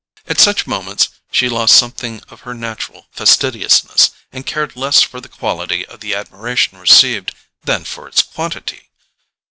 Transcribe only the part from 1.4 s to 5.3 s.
lost something of her natural fastidiousness, and cared less for the